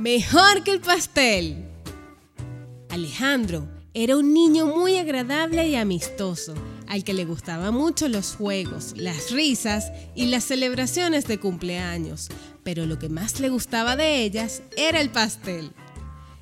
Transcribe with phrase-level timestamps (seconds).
[0.00, 1.68] mejor que el pastel.
[2.88, 6.54] Alejandro era un niño muy agradable y amistoso,
[6.86, 12.28] al que le gustaban mucho los juegos, las risas y las celebraciones de cumpleaños,
[12.64, 15.70] pero lo que más le gustaba de ellas era el pastel.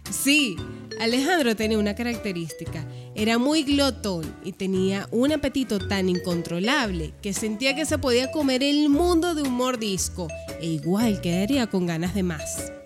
[0.08, 0.54] Sí,
[1.00, 7.74] Alejandro tenía una característica, era muy glotón y tenía un apetito tan incontrolable que sentía
[7.74, 10.28] que se podía comer el mundo de un mordisco
[10.60, 12.77] e igual quedaría con ganas de más.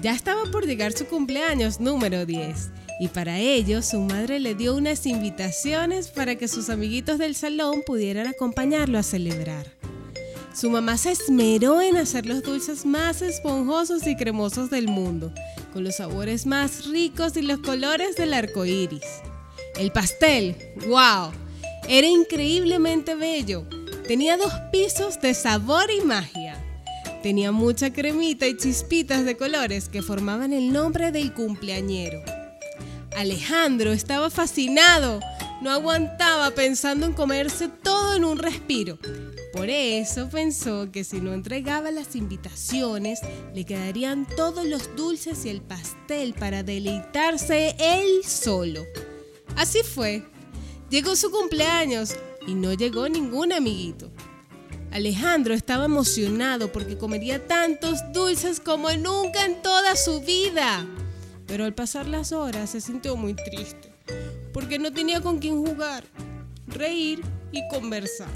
[0.00, 2.70] Ya estaba por llegar su cumpleaños número 10
[3.00, 7.82] y para ello su madre le dio unas invitaciones para que sus amiguitos del salón
[7.84, 9.66] pudieran acompañarlo a celebrar.
[10.54, 15.32] Su mamá se esmeró en hacer los dulces más esponjosos y cremosos del mundo,
[15.72, 19.04] con los sabores más ricos y los colores del arco iris.
[19.78, 20.56] El pastel,
[20.88, 21.30] wow,
[21.88, 23.64] era increíblemente bello.
[24.06, 26.47] Tenía dos pisos de sabor y magia.
[27.22, 32.22] Tenía mucha cremita y chispitas de colores que formaban el nombre del cumpleañero.
[33.16, 35.18] Alejandro estaba fascinado,
[35.60, 38.98] no aguantaba pensando en comerse todo en un respiro.
[39.52, 43.18] Por eso pensó que si no entregaba las invitaciones,
[43.52, 48.84] le quedarían todos los dulces y el pastel para deleitarse él solo.
[49.56, 50.22] Así fue.
[50.90, 52.14] Llegó su cumpleaños
[52.46, 54.12] y no llegó ningún amiguito.
[54.98, 60.84] Alejandro estaba emocionado porque comería tantos dulces como nunca en toda su vida.
[61.46, 63.92] Pero al pasar las horas se sintió muy triste,
[64.52, 66.02] porque no tenía con quién jugar,
[66.66, 68.28] reír y conversar.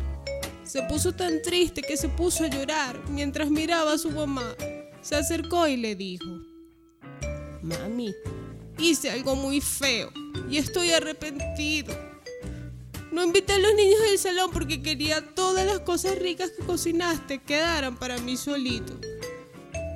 [0.63, 4.55] Se puso tan triste que se puso a llorar mientras miraba a su mamá.
[5.01, 6.31] Se acercó y le dijo,
[7.61, 8.15] Mami,
[8.79, 10.13] hice algo muy feo
[10.49, 12.12] y estoy arrepentido.
[13.13, 17.43] No invité a los niños del salón porque quería todas las cosas ricas que cocinaste
[17.43, 18.95] quedaran para mí solito.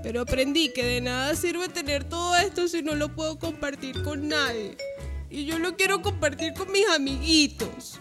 [0.03, 4.29] Pero aprendí que de nada sirve tener todo esto si no lo puedo compartir con
[4.29, 4.77] nadie.
[5.31, 7.99] Y yo lo quiero compartir con mis amiguitos.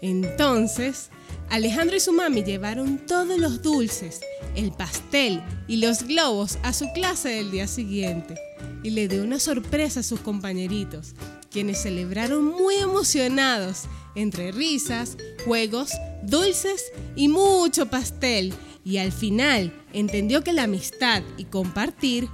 [0.00, 1.10] Entonces,
[1.50, 4.22] Alejandro y su mami llevaron todos los dulces,
[4.56, 8.40] el pastel y los globos a su clase del día siguiente
[8.84, 11.14] y le dio una sorpresa a sus compañeritos,
[11.50, 13.84] quienes celebraron muy emocionados
[14.14, 15.90] entre risas, juegos,
[16.22, 22.28] dulces y mucho pastel y al final entendió que la amistad y compartir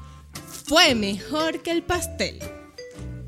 [0.66, 2.40] fue mejor que el pastel.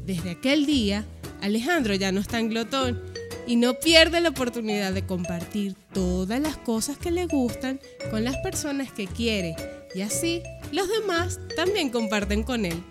[0.05, 1.07] Desde aquel día,
[1.41, 3.01] Alejandro ya no está en glotón
[3.47, 8.37] y no pierde la oportunidad de compartir todas las cosas que le gustan con las
[8.39, 9.55] personas que quiere
[9.95, 12.83] y así los demás también comparten con él.